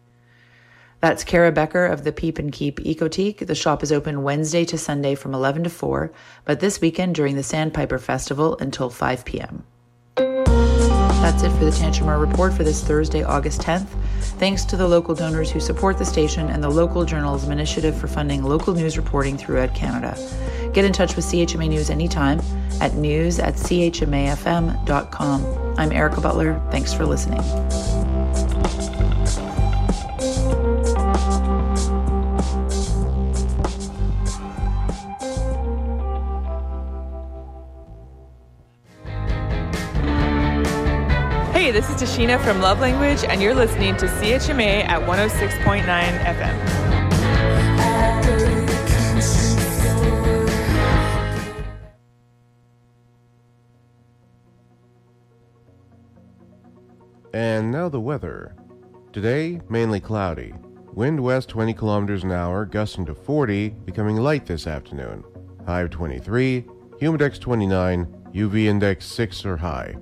That's 1.01 1.23
Kara 1.23 1.51
Becker 1.51 1.85
of 1.85 2.03
the 2.03 2.11
Peep 2.11 2.39
and 2.39 2.51
Keep 2.51 2.79
Ecotique. 2.79 3.45
The 3.45 3.53
shop 3.53 3.83
is 3.83 3.91
open 3.91 4.23
Wednesday 4.23 4.65
to 4.65 4.77
Sunday 4.77 5.13
from 5.13 5.33
11 5.33 5.65
to 5.65 5.69
4, 5.69 6.11
but 6.45 6.61
this 6.61 6.81
weekend 6.81 7.15
during 7.15 7.35
the 7.35 7.43
Sandpiper 7.43 7.99
Festival 7.99 8.57
until 8.59 8.89
5 8.89 9.25
p.m. 9.25 9.65
That's 11.25 11.41
it 11.41 11.49
for 11.57 11.65
the 11.65 11.71
Tantramar 11.71 12.21
Report 12.21 12.53
for 12.53 12.63
this 12.63 12.83
Thursday, 12.83 13.23
August 13.23 13.61
10th. 13.61 13.87
Thanks 14.37 14.63
to 14.65 14.77
the 14.77 14.87
local 14.87 15.15
donors 15.15 15.49
who 15.49 15.59
support 15.59 15.97
the 15.97 16.05
station 16.05 16.49
and 16.49 16.63
the 16.63 16.69
Local 16.69 17.03
Journalism 17.03 17.51
Initiative 17.51 17.97
for 17.99 18.05
funding 18.05 18.43
local 18.43 18.75
news 18.75 18.95
reporting 18.95 19.35
throughout 19.35 19.73
Canada. 19.73 20.15
Get 20.71 20.85
in 20.85 20.93
touch 20.93 21.15
with 21.15 21.25
CHMA 21.25 21.67
News 21.67 21.89
anytime 21.89 22.41
at 22.79 22.93
news 22.93 23.39
at 23.39 23.55
chmafm.com. 23.55 24.19
I'm 25.79 25.91
Erica 25.91 26.21
Butler. 26.21 26.61
Thanks 26.69 26.93
for 26.93 27.07
listening. 27.07 27.41
This 41.75 41.89
is 41.89 41.95
Tashina 41.97 42.41
from 42.41 42.61
Love 42.61 42.79
Language, 42.79 43.25
and 43.25 43.41
you're 43.41 43.53
listening 43.53 43.97
to 43.97 44.05
CHMA 44.05 44.87
at 44.87 45.01
106.9 45.01 45.83
FM. 45.83 46.55
And 57.33 57.69
now 57.73 57.89
the 57.89 57.99
weather. 57.99 58.55
Today, 59.11 59.59
mainly 59.67 59.99
cloudy. 59.99 60.53
Wind 60.93 61.19
west 61.19 61.49
20 61.49 61.73
kilometers 61.73 62.23
an 62.23 62.31
hour, 62.31 62.63
gusting 62.63 63.05
to 63.07 63.13
40, 63.13 63.71
becoming 63.83 64.15
light 64.15 64.45
this 64.45 64.65
afternoon. 64.65 65.25
High 65.65 65.81
of 65.81 65.89
23, 65.89 66.61
humidex 67.01 67.37
29, 67.37 68.05
UV 68.33 68.63
index 68.63 69.05
6 69.07 69.45
or 69.45 69.57
high. 69.57 69.97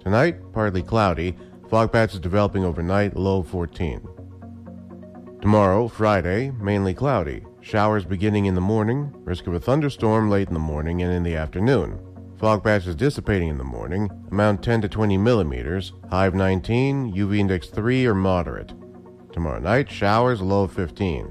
Tonight, 0.00 0.52
partly 0.54 0.82
cloudy, 0.82 1.36
fog 1.68 1.92
patches 1.92 2.20
developing 2.20 2.64
overnight, 2.64 3.16
low 3.16 3.42
14. 3.42 4.06
Tomorrow, 5.42 5.88
Friday, 5.88 6.50
mainly 6.58 6.94
cloudy, 6.94 7.44
showers 7.60 8.06
beginning 8.06 8.46
in 8.46 8.54
the 8.54 8.62
morning, 8.62 9.12
risk 9.24 9.46
of 9.46 9.52
a 9.54 9.60
thunderstorm 9.60 10.30
late 10.30 10.48
in 10.48 10.54
the 10.54 10.60
morning 10.60 11.02
and 11.02 11.12
in 11.12 11.22
the 11.22 11.36
afternoon. 11.36 11.98
Fog 12.38 12.64
patches 12.64 12.96
dissipating 12.96 13.48
in 13.48 13.58
the 13.58 13.64
morning, 13.64 14.10
amount 14.30 14.62
10 14.62 14.80
to 14.80 14.88
20 14.88 15.18
millimeters, 15.18 15.92
high 16.08 16.26
of 16.26 16.34
19, 16.34 17.12
UV 17.14 17.38
index 17.38 17.68
3 17.68 18.06
or 18.06 18.14
moderate. 18.14 18.72
Tomorrow 19.32 19.60
night, 19.60 19.90
showers, 19.90 20.40
low 20.40 20.64
of 20.64 20.72
15. 20.72 21.30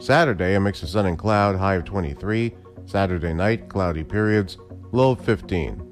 Saturday, 0.00 0.56
a 0.56 0.60
mix 0.60 0.82
of 0.82 0.88
sun 0.88 1.06
and 1.06 1.18
cloud, 1.18 1.54
high 1.54 1.76
of 1.76 1.84
23. 1.84 2.56
Saturday 2.86 3.32
night, 3.32 3.68
cloudy 3.68 4.02
periods, 4.02 4.58
low 4.90 5.12
of 5.12 5.24
15. 5.24 5.89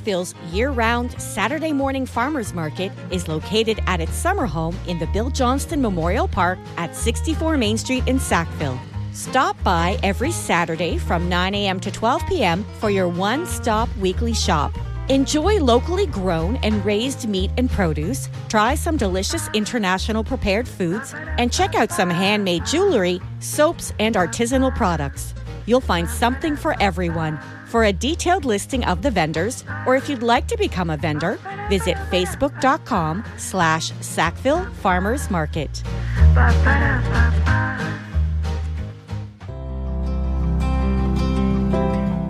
Sackville's 0.00 0.34
year 0.50 0.70
round 0.70 1.12
Saturday 1.20 1.72
morning 1.74 2.06
farmers 2.06 2.54
market 2.54 2.90
is 3.10 3.28
located 3.28 3.80
at 3.86 4.00
its 4.00 4.14
summer 4.14 4.46
home 4.46 4.74
in 4.86 4.98
the 4.98 5.06
Bill 5.08 5.28
Johnston 5.28 5.82
Memorial 5.82 6.26
Park 6.26 6.58
at 6.78 6.96
64 6.96 7.58
Main 7.58 7.76
Street 7.76 8.08
in 8.08 8.18
Sackville. 8.18 8.80
Stop 9.12 9.62
by 9.62 9.98
every 10.02 10.30
Saturday 10.30 10.96
from 10.96 11.28
9 11.28 11.54
a.m. 11.54 11.78
to 11.80 11.90
12 11.90 12.26
p.m. 12.28 12.64
for 12.78 12.88
your 12.88 13.08
one 13.08 13.44
stop 13.44 13.94
weekly 13.98 14.32
shop. 14.32 14.72
Enjoy 15.10 15.62
locally 15.62 16.06
grown 16.06 16.56
and 16.62 16.82
raised 16.82 17.28
meat 17.28 17.50
and 17.58 17.70
produce, 17.70 18.30
try 18.48 18.74
some 18.74 18.96
delicious 18.96 19.50
international 19.52 20.24
prepared 20.24 20.66
foods, 20.66 21.12
and 21.36 21.52
check 21.52 21.74
out 21.74 21.92
some 21.92 22.08
handmade 22.08 22.64
jewelry, 22.64 23.20
soaps, 23.40 23.92
and 23.98 24.14
artisanal 24.14 24.74
products. 24.74 25.34
You'll 25.66 25.82
find 25.82 26.08
something 26.08 26.56
for 26.56 26.74
everyone. 26.80 27.38
For 27.70 27.84
a 27.84 27.92
detailed 27.92 28.44
listing 28.44 28.84
of 28.84 29.00
the 29.00 29.12
vendors, 29.12 29.62
or 29.86 29.94
if 29.94 30.08
you'd 30.08 30.24
like 30.24 30.48
to 30.48 30.58
become 30.58 30.90
a 30.90 30.96
vendor, 30.96 31.38
visit 31.68 31.94
facebook.com 32.10 33.24
slash 33.36 33.92
Sackville 34.00 34.64
Farmers 34.82 35.30
Market. 35.30 35.80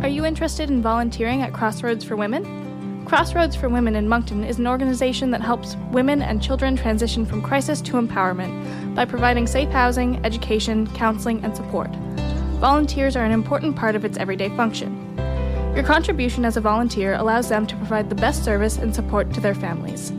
Are 0.03 0.11
you 0.11 0.27
interested 0.27 0.69
in 0.69 0.83
volunteering 0.83 1.41
at 1.41 1.55
Crossroads 1.55 2.05
for 2.05 2.17
Women? 2.17 3.07
Crossroads 3.07 3.57
for 3.57 3.71
Women 3.71 3.97
in 3.97 4.07
Moncton 4.07 4.45
is 4.45 4.59
an 4.59 4.67
organization 4.67 5.31
that 5.31 5.41
helps 5.41 5.75
women 5.91 6.21
and 6.21 6.43
children 6.43 6.77
transition 6.77 7.25
from 7.25 7.41
crisis 7.41 7.81
to 7.81 7.93
empowerment 7.93 8.95
by 8.95 9.07
providing 9.07 9.47
safe 9.47 9.71
housing, 9.71 10.23
education, 10.23 10.87
counseling, 10.89 11.43
and 11.43 11.57
support. 11.57 11.89
Volunteers 12.61 13.17
are 13.17 13.25
an 13.25 13.33
important 13.33 13.75
part 13.75 13.97
of 13.97 14.05
its 14.05 14.19
everyday 14.19 14.55
function. 14.55 15.00
Your 15.75 15.85
contribution 15.85 16.45
as 16.45 16.57
a 16.57 16.61
volunteer 16.61 17.15
allows 17.15 17.49
them 17.49 17.67
to 17.67 17.77
provide 17.77 18.09
the 18.11 18.15
best 18.15 18.45
service 18.45 18.79
and 18.79 18.95
support 18.95 19.33
to 19.35 19.41
their 19.41 19.55
families. 19.55 20.13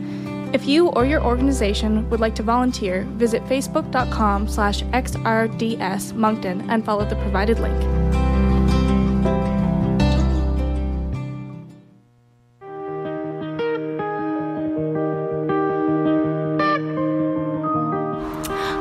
If 0.52 0.66
you 0.66 0.88
or 0.88 1.06
your 1.06 1.22
organization 1.22 2.08
would 2.10 2.20
like 2.20 2.34
to 2.34 2.42
volunteer, 2.42 3.04
visit 3.12 3.42
facebook.com 3.44 4.48
slash 4.48 4.82
xrdsmoncton 4.82 6.66
and 6.68 6.84
follow 6.84 7.04
the 7.04 7.16
provided 7.16 7.58
link. 7.58 7.82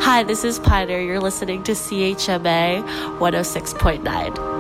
Hi, 0.04 0.24
this 0.24 0.44
is 0.44 0.60
Piner. 0.60 1.00
You're 1.00 1.22
listening 1.22 1.64
to 1.64 1.72
CHMA 1.72 2.84
106.9. 3.20 4.51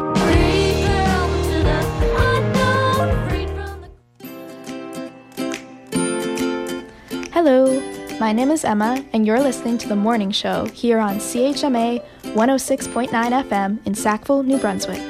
my 8.32 8.36
name 8.36 8.52
is 8.52 8.64
Emma, 8.64 9.04
and 9.12 9.28
you're 9.28 9.42
listening 9.42 9.78
to 9.78 9.90
the 9.90 9.96
morning 9.98 10.32
show 10.32 10.64
here 10.68 11.00
on 11.00 11.18
CHMA 11.18 12.02
106.9 12.34 13.10
FM 13.10 13.86
in 13.86 13.94
Sackville, 13.94 14.42
New 14.44 14.58
Brunswick. 14.58 15.02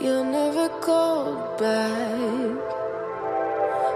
You 0.00 0.24
never 0.24 0.70
called 0.80 1.58
back. 1.58 2.58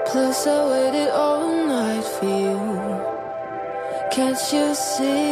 Plus, 0.09 0.47
I 0.47 0.69
waited 0.69 1.09
all 1.09 1.49
night 1.67 2.05
for 2.05 2.27
you. 2.27 2.59
Can't 4.11 4.53
you 4.53 4.75
see 4.75 5.28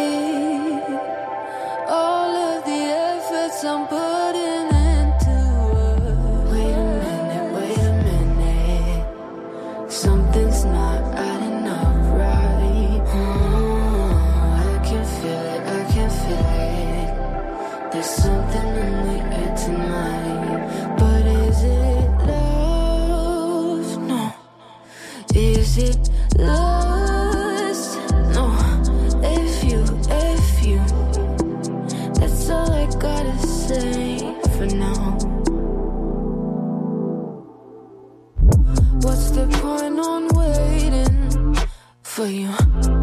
What's 39.02 39.30
the 39.30 39.46
point 39.60 40.00
on 40.00 40.28
waiting 40.28 41.56
for 42.02 42.26
you? 42.26 42.95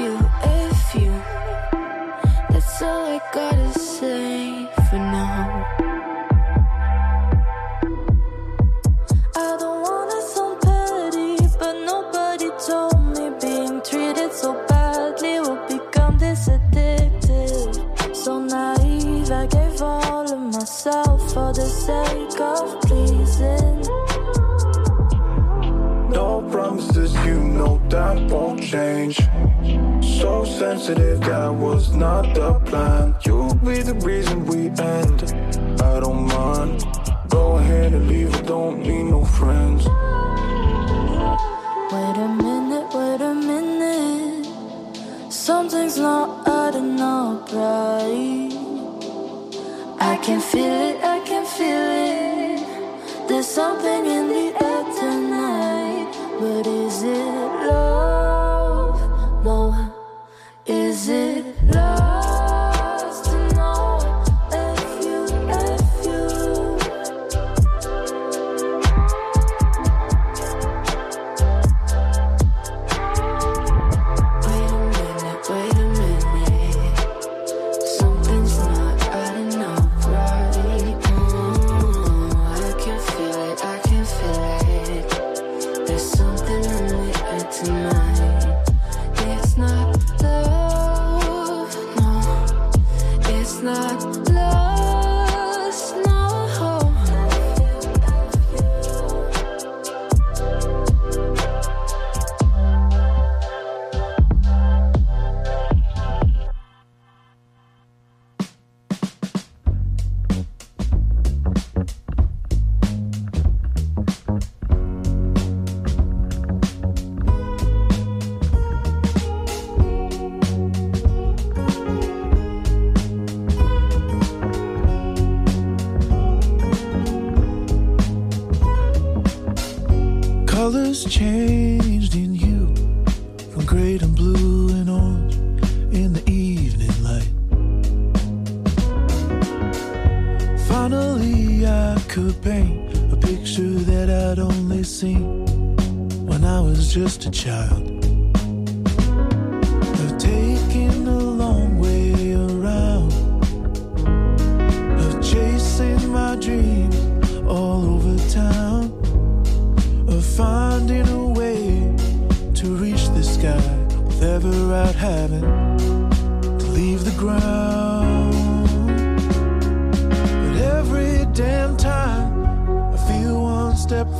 you. 0.00 0.49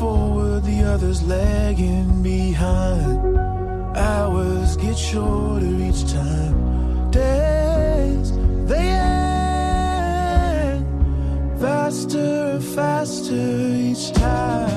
forward, 0.01 0.65
the 0.65 0.83
others 0.83 1.23
lagging 1.23 2.23
behind. 2.23 3.37
Hours 3.95 4.77
get 4.79 4.97
shorter 4.97 5.75
each 5.89 6.11
time. 6.11 7.11
Days, 7.11 8.33
they 8.71 8.89
end 8.89 10.87
faster 11.61 12.53
and 12.55 12.65
faster 12.65 13.35
each 13.35 14.13
time. 14.13 14.70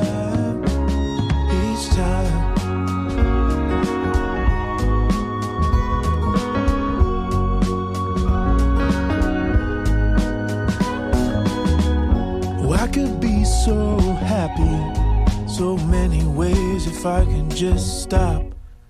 So 15.53 15.77
many 15.77 16.23
ways 16.23 16.87
if 16.87 17.05
I 17.05 17.23
can 17.25 17.47
just 17.47 18.01
stop 18.01 18.41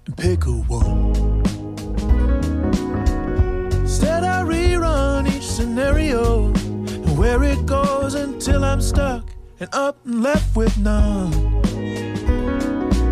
and 0.05 0.15
pick 0.15 0.45
a 0.45 0.51
one. 0.51 1.43
Instead, 3.81 4.23
I 4.23 4.43
rerun 4.43 5.27
each 5.27 5.43
scenario 5.43 6.45
and 6.45 7.17
where 7.17 7.43
it 7.43 7.65
goes 7.65 8.13
until 8.15 8.63
I'm 8.63 8.79
stuck 8.79 9.25
and 9.59 9.69
up 9.73 9.97
and 10.05 10.23
left 10.23 10.55
with 10.55 10.77
none. 10.77 11.33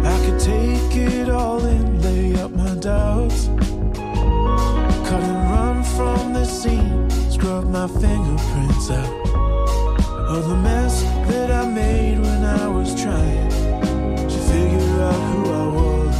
I 0.05 0.25
could 0.25 0.39
take 0.39 0.95
it 0.95 1.27
all 1.27 1.59
in, 1.65 2.01
lay 2.01 2.41
up 2.41 2.51
my 2.51 2.75
doubts. 2.75 3.47
Cut 5.07 5.23
and 5.23 5.51
run 5.51 5.83
from 5.83 6.31
the 6.31 6.45
scene, 6.45 7.09
scrub 7.29 7.65
my 7.65 7.87
fingerprints 7.87 8.91
out 8.91 9.30
of 10.35 10.47
the 10.47 10.55
mess 10.55 11.03
that 11.27 11.51
I 11.51 11.65
made 11.65 12.17
when 12.17 12.43
I 12.45 12.67
was 12.67 12.89
trying 13.01 13.49
to 14.29 14.37
figure 14.51 15.01
out 15.01 15.21
who 15.29 15.41
I 15.51 15.67
was. 15.79 16.15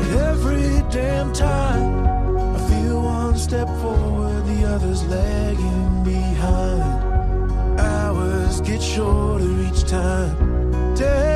And 0.00 0.20
every 0.20 0.82
damn 0.90 1.32
time 1.32 2.06
I 2.54 2.58
feel 2.68 3.00
one 3.00 3.38
step 3.38 3.68
forward, 3.80 4.44
the 4.44 4.64
other's 4.74 5.02
lagging 5.04 6.04
behind. 6.04 7.80
Hours 7.80 8.60
get 8.60 8.82
shorter 8.82 9.50
each 9.66 9.84
time. 9.84 10.94
Day 10.94 11.31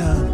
time. 0.00 0.29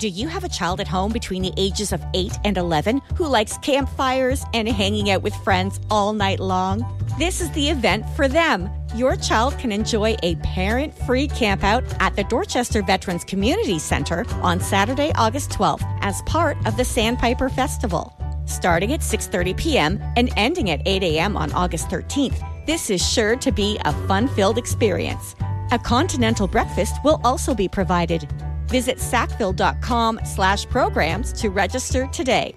Do 0.00 0.08
you 0.08 0.28
have 0.28 0.44
a 0.44 0.48
child 0.48 0.80
at 0.80 0.88
home 0.88 1.12
between 1.12 1.42
the 1.42 1.52
ages 1.58 1.92
of 1.92 2.02
8 2.14 2.32
and 2.46 2.56
11 2.56 3.02
who 3.16 3.26
likes 3.26 3.58
campfires 3.58 4.46
and 4.54 4.66
hanging 4.66 5.10
out 5.10 5.20
with 5.20 5.34
friends 5.44 5.78
all 5.90 6.14
night 6.14 6.40
long? 6.40 6.86
This 7.18 7.42
is 7.42 7.50
the 7.50 7.68
event 7.68 8.08
for 8.16 8.26
them. 8.26 8.70
Your 8.94 9.14
child 9.16 9.58
can 9.58 9.70
enjoy 9.70 10.16
a 10.22 10.36
parent 10.36 10.96
free 11.04 11.28
campout 11.28 11.84
at 12.00 12.16
the 12.16 12.24
Dorchester 12.24 12.80
Veterans 12.80 13.24
Community 13.24 13.78
Center 13.78 14.24
on 14.40 14.58
Saturday, 14.58 15.12
August 15.16 15.50
12th 15.50 15.84
as 16.00 16.22
part 16.22 16.56
of 16.64 16.78
the 16.78 16.84
Sandpiper 16.84 17.50
Festival. 17.50 18.16
Starting 18.46 18.94
at 18.94 19.00
6:30 19.00 19.54
p.m. 19.58 20.00
and 20.16 20.30
ending 20.38 20.70
at 20.70 20.80
8 20.86 21.02
a.m. 21.02 21.36
on 21.36 21.52
August 21.52 21.90
13th, 21.90 22.40
this 22.64 22.88
is 22.88 23.06
sure 23.06 23.36
to 23.36 23.52
be 23.52 23.78
a 23.84 23.92
fun-filled 24.08 24.56
experience. 24.56 25.36
A 25.72 25.78
continental 25.78 26.48
breakfast 26.48 26.94
will 27.04 27.20
also 27.22 27.54
be 27.54 27.68
provided. 27.68 28.26
Visit 28.70 28.98
sackville.com 28.98 30.20
slash 30.24 30.66
programs 30.66 31.32
to 31.34 31.50
register 31.50 32.06
today. 32.08 32.54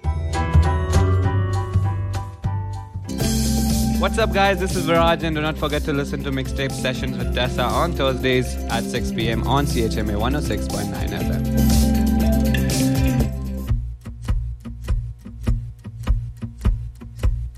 What's 3.98 4.18
up, 4.18 4.32
guys? 4.32 4.60
This 4.60 4.76
is 4.76 4.86
Viraj, 4.86 5.22
and 5.22 5.34
do 5.34 5.40
not 5.40 5.56
forget 5.56 5.82
to 5.84 5.92
listen 5.92 6.22
to 6.24 6.30
Mixtape 6.30 6.72
Sessions 6.72 7.16
with 7.16 7.34
Tessa 7.34 7.62
on 7.62 7.92
Thursdays 7.92 8.54
at 8.64 8.84
6 8.84 9.12
p.m. 9.12 9.46
on 9.46 9.66
CHMA 9.66 10.16
106.9 10.18 11.08
FM. 11.08 11.94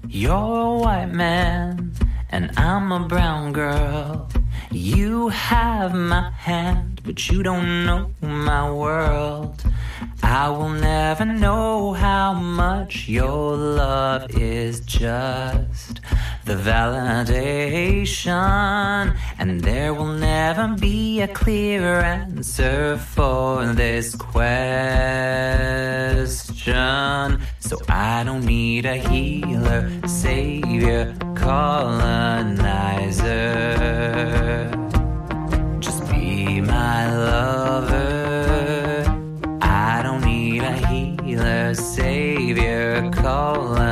You're 0.08 0.32
a 0.32 0.78
white 0.78 1.12
man 1.12 1.92
and 2.30 2.50
I'm 2.56 2.92
a 2.92 3.00
brown 3.06 3.52
girl. 3.52 4.28
You 4.70 5.28
have 5.28 5.94
my 5.94 6.30
hand, 6.30 6.95
but 7.06 7.30
you 7.30 7.42
don't 7.44 7.86
know 7.86 8.10
my 8.20 8.68
world. 8.70 9.62
I 10.24 10.48
will 10.48 10.70
never 10.70 11.24
know 11.24 11.92
how 11.92 12.32
much 12.34 13.08
your 13.08 13.56
love 13.56 14.28
is 14.36 14.80
just 14.80 16.00
the 16.44 16.54
validation, 16.54 18.26
and 19.38 19.60
there 19.60 19.94
will 19.94 20.12
never 20.12 20.74
be 20.80 21.20
a 21.20 21.28
clear 21.28 22.00
answer 22.00 22.96
for 22.98 23.66
this 23.66 24.16
question. 24.16 25.06
So 27.60 27.78
I 27.88 28.24
don't 28.24 28.44
need 28.44 28.84
a 28.84 28.96
healer, 28.96 29.88
savior, 30.08 31.14
colonizer. 31.36 32.26
My 36.66 37.14
lover. 37.14 39.04
I 39.62 40.02
don't 40.02 40.24
need 40.24 40.62
a 40.62 40.72
healer, 40.88 41.74
savior, 41.74 43.10
colonizer. 43.12 43.85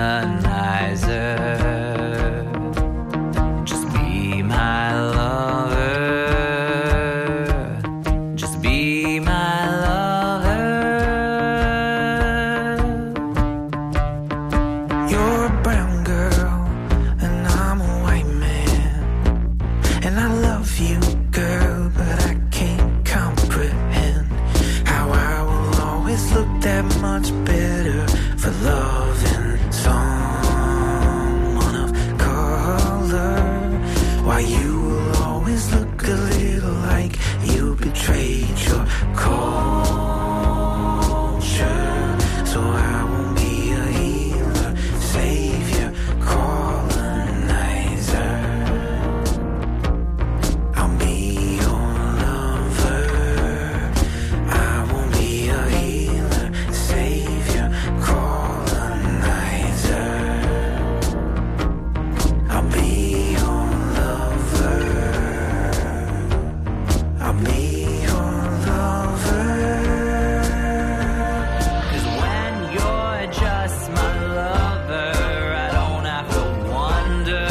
wonder 77.06 77.43